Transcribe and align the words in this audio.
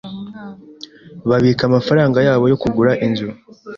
Babika 1.29 1.61
amafaranga 1.69 2.17
yabo 2.27 2.45
yo 2.51 2.59
kugura 2.61 2.91
inzu. 3.05 3.27